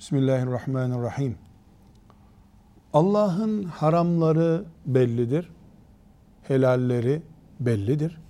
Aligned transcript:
Bismillahirrahmanirrahim. 0.00 1.36
Allah'ın 2.92 3.62
haramları 3.64 4.64
bellidir. 4.86 5.50
Helalleri 6.42 7.22
bellidir. 7.60 8.20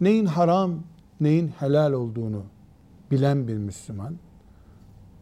Neyin 0.00 0.26
haram, 0.26 0.74
neyin 1.20 1.48
helal 1.48 1.92
olduğunu 1.92 2.42
bilen 3.10 3.48
bir 3.48 3.56
Müslüman 3.56 4.16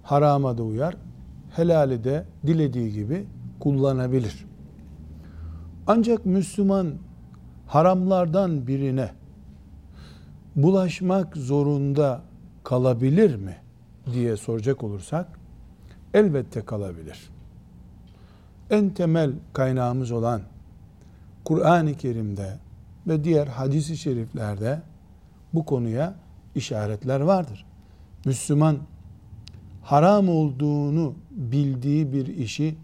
harama 0.03 0.59
da 0.59 0.62
uyar, 0.62 0.96
helali 1.56 2.04
de 2.04 2.26
dilediği 2.46 2.92
gibi 2.92 3.26
kullanabilir. 3.60 4.46
Ancak 5.86 6.26
Müslüman 6.26 6.94
haramlardan 7.66 8.66
birine 8.66 9.10
bulaşmak 10.56 11.36
zorunda 11.36 12.22
kalabilir 12.62 13.36
mi 13.36 13.64
diye 14.12 14.36
soracak 14.36 14.84
olursak 14.84 15.26
elbette 16.14 16.64
kalabilir. 16.64 17.30
En 18.70 18.90
temel 18.90 19.32
kaynağımız 19.52 20.10
olan 20.10 20.42
Kur'an-ı 21.45 21.95
Kerim'de 21.95 22.59
ve 23.06 23.24
diğer 23.24 23.46
hadis-i 23.46 23.96
şeriflerde 23.96 24.82
bu 25.54 25.64
konuya 25.64 26.14
işaretler 26.54 27.20
vardır. 27.20 27.66
Müslüman 28.24 28.78
haram 29.82 30.28
olduğunu 30.28 31.14
bildiği 31.30 32.12
bir 32.12 32.26
işi 32.26 32.76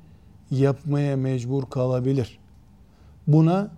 yapmaya 0.50 1.16
mecbur 1.16 1.70
kalabilir. 1.70 2.38
Buna 3.26 3.70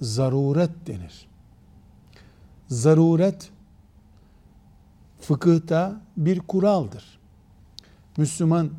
zaruret 0.00 0.86
denir. 0.86 1.28
Zaruret 2.68 3.50
fıkıhta 5.20 6.00
bir 6.16 6.40
kuraldır. 6.40 7.18
Müslüman 8.16 8.70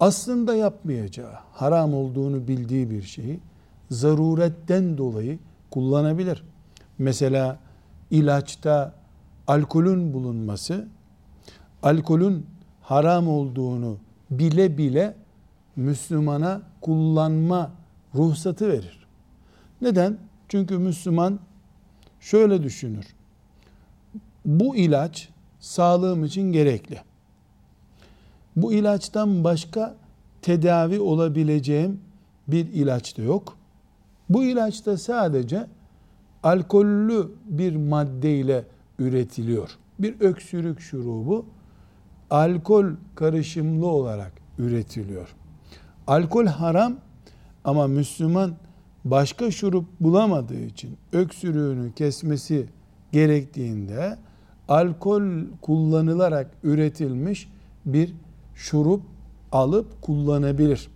aslında 0.00 0.56
yapmayacağı, 0.56 1.32
haram 1.52 1.94
olduğunu 1.94 2.48
bildiği 2.48 2.90
bir 2.90 3.02
şeyi 3.02 3.40
zaruretten 3.90 4.98
dolayı 4.98 5.38
kullanabilir. 5.70 6.44
Mesela 6.98 7.58
ilaçta 8.10 8.94
alkolün 9.46 10.14
bulunması, 10.14 10.88
alkolün 11.82 12.46
haram 12.82 13.28
olduğunu 13.28 13.96
bile 14.30 14.78
bile 14.78 15.14
Müslümana 15.76 16.62
kullanma 16.80 17.70
ruhsatı 18.14 18.68
verir. 18.68 19.06
Neden? 19.80 20.18
Çünkü 20.48 20.78
Müslüman 20.78 21.38
şöyle 22.20 22.62
düşünür. 22.62 23.06
Bu 24.44 24.76
ilaç 24.76 25.28
sağlığım 25.66 26.24
için 26.24 26.52
gerekli. 26.52 27.00
Bu 28.56 28.72
ilaçtan 28.72 29.44
başka 29.44 29.96
tedavi 30.42 31.00
olabileceğim 31.00 32.00
bir 32.48 32.66
ilaç 32.72 33.18
da 33.18 33.22
yok. 33.22 33.56
Bu 34.28 34.44
ilaç 34.44 34.86
da 34.86 34.96
sadece 34.98 35.66
alkollü 36.42 37.30
bir 37.44 37.76
maddeyle 37.76 38.64
üretiliyor. 38.98 39.70
Bir 39.98 40.20
öksürük 40.20 40.80
şurubu 40.80 41.46
alkol 42.30 42.86
karışımlı 43.14 43.86
olarak 43.86 44.32
üretiliyor. 44.58 45.34
Alkol 46.06 46.46
haram 46.46 46.96
ama 47.64 47.86
Müslüman 47.86 48.54
başka 49.04 49.50
şurup 49.50 49.86
bulamadığı 50.00 50.60
için 50.64 50.96
öksürüğünü 51.12 51.92
kesmesi 51.92 52.66
gerektiğinde 53.12 54.18
alkol 54.68 55.22
kullanılarak 55.62 56.50
üretilmiş 56.62 57.48
bir 57.86 58.14
şurup 58.54 59.02
alıp 59.52 60.02
kullanabilir. 60.02 60.88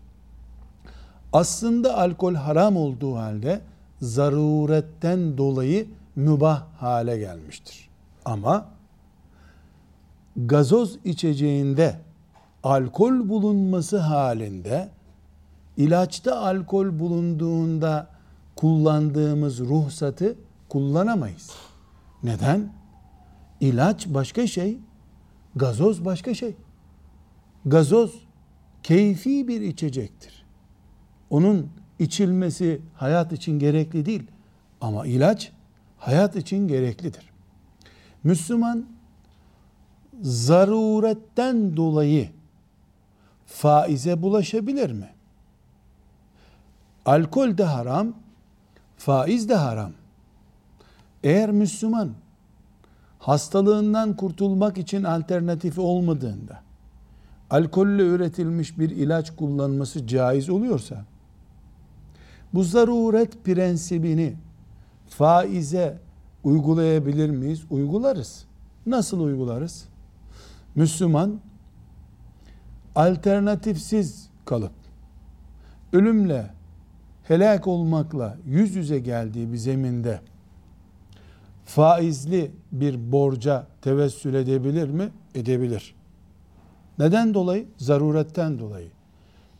Aslında 1.33 1.99
alkol 1.99 2.35
haram 2.35 2.77
olduğu 2.77 3.17
halde 3.17 3.61
zaruretten 4.01 5.39
dolayı 5.39 5.89
mübah 6.17 6.67
hale 6.79 7.19
gelmiştir. 7.19 7.89
Ama 8.25 8.67
gazoz 10.37 10.99
içeceğinde 11.05 12.01
alkol 12.63 13.29
bulunması 13.29 13.99
halinde 13.99 14.89
ilaçta 15.77 16.37
alkol 16.41 16.99
bulunduğunda 16.99 18.07
kullandığımız 18.57 19.61
ruhsatı 19.61 20.37
kullanamayız. 20.69 21.51
Neden? 22.23 22.80
İlaç 23.61 24.07
başka 24.07 24.47
şey, 24.47 24.79
gazoz 25.57 26.05
başka 26.05 26.35
şey. 26.35 26.55
Gazoz 27.67 28.25
keyfi 28.83 29.49
bir 29.49 29.61
içecektir. 29.61 30.45
Onun 31.31 31.71
içilmesi 31.99 32.81
hayat 32.95 33.33
için 33.33 33.59
gerekli 33.59 34.07
değil 34.07 34.23
ama 34.81 35.07
ilaç 35.07 35.53
hayat 35.99 36.37
için 36.37 36.69
gereklidir. 36.69 37.31
Müslüman 38.25 38.87
zaruretten 40.23 41.77
dolayı 41.77 42.31
faize 43.47 44.23
bulaşabilir 44.23 44.93
mi? 44.93 45.11
Alkol 47.07 47.59
de 47.59 47.65
haram, 47.65 48.15
faiz 48.97 49.49
de 49.49 49.55
haram. 49.55 49.93
Eğer 51.23 51.51
Müslüman 51.51 52.15
hastalığından 53.21 54.17
kurtulmak 54.17 54.79
için 54.79 55.05
alternatifi 55.05 55.81
olmadığında 55.81 56.61
alkolle 57.51 58.03
üretilmiş 58.03 58.79
bir 58.79 58.91
ilaç 58.91 59.37
kullanması 59.37 60.07
caiz 60.07 60.51
oluyorsa 60.51 61.05
bu 62.55 62.65
zaruret 62.65 63.45
prensibini 63.45 64.37
faize 65.09 65.99
uygulayabilir 66.45 67.31
miyiz? 67.31 67.63
Uygularız. 67.71 68.45
Nasıl 68.87 69.21
uygularız? 69.21 69.85
Müslüman 70.75 71.41
alternatifsiz 72.95 74.29
kalıp 74.45 74.73
ölümle 75.93 76.51
helak 77.29 77.67
olmakla 77.67 78.37
yüz 78.47 78.75
yüze 78.75 78.99
geldiği 78.99 79.53
bir 79.53 79.57
zeminde 79.57 80.21
faizli 81.65 82.51
bir 82.73 83.13
borca 83.13 83.67
tevessül 83.83 84.35
edebilir 84.35 84.89
mi? 84.89 85.09
Edebilir. 85.35 85.95
Neden 86.99 87.35
dolayı? 87.35 87.67
Zaruretten 87.77 88.59
dolayı. 88.59 88.89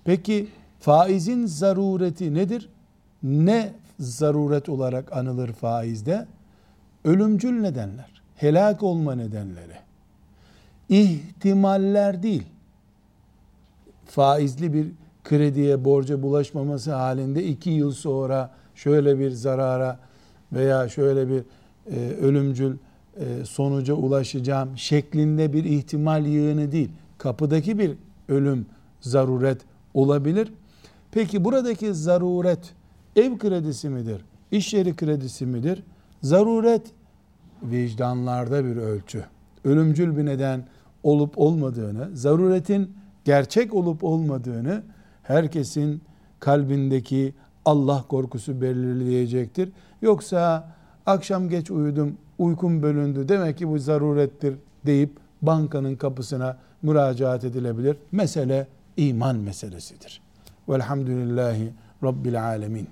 Peki 0.05 0.49
faizin 0.81 1.47
zarureti 1.47 2.35
nedir? 2.35 2.69
Ne 3.23 3.73
zaruret 3.99 4.69
olarak 4.69 5.17
anılır 5.17 5.53
faizde? 5.53 6.27
Ölümcül 7.05 7.61
nedenler, 7.61 8.23
helak 8.37 8.83
olma 8.83 9.15
nedenleri. 9.15 9.77
İhtimaller 10.89 12.23
değil. 12.23 12.47
Faizli 14.07 14.73
bir 14.73 14.89
krediye, 15.25 15.85
borca 15.85 16.23
bulaşmaması 16.23 16.93
halinde 16.93 17.45
iki 17.45 17.71
yıl 17.71 17.93
sonra 17.93 18.51
şöyle 18.75 19.19
bir 19.19 19.31
zarara 19.31 19.99
veya 20.53 20.89
şöyle 20.89 21.29
bir 21.29 21.43
e, 21.91 22.11
ölümcül 22.21 22.77
e, 23.17 23.45
sonuca 23.45 23.95
ulaşacağım 23.95 24.79
şeklinde 24.79 25.53
bir 25.53 25.65
ihtimal 25.65 26.27
yığını 26.27 26.73
değil. 26.73 26.91
Kapıdaki 27.19 27.79
bir 27.79 27.93
ölüm 28.29 28.67
zaruret 29.01 29.61
olabilir. 29.95 30.53
Peki 31.13 31.45
buradaki 31.45 31.95
zaruret 31.95 32.75
ev 33.17 33.39
kredisi 33.39 33.89
midir? 33.89 34.25
İş 34.51 34.75
yeri 34.75 34.97
kredisi 34.97 35.47
midir? 35.47 35.83
Zaruret 36.23 36.83
vicdanlarda 37.63 38.65
bir 38.65 38.77
ölçü. 38.77 39.25
Ölümcül 39.65 40.17
bir 40.17 40.27
neden 40.27 40.67
olup 41.03 41.39
olmadığını, 41.39 42.17
zaruretin 42.17 42.97
gerçek 43.25 43.75
olup 43.75 44.05
olmadığını 44.05 44.83
herkesin 45.23 46.03
kalbindeki 46.41 47.35
Allah 47.65 48.05
korkusu 48.09 48.61
belirleyecektir. 48.61 49.73
Yoksa 50.03 50.73
akşam 51.07 51.49
geç 51.49 51.71
uyudum, 51.71 52.17
uykum 52.39 52.83
bölündü 52.83 53.29
demek 53.29 53.59
ki 53.59 53.69
bu 53.69 53.79
zarurettir 53.79 54.55
deyip 54.87 55.11
bankanın 55.43 55.97
kapısına 55.97 56.57
müracaat 56.83 57.45
edilebilir. 57.45 57.97
Mesele 58.13 58.67
iman 58.97 59.37
meselesidir. 59.37 60.21
Velhamdülillahi 60.69 61.73
Rabbil 62.05 62.45
alemin. 62.45 62.89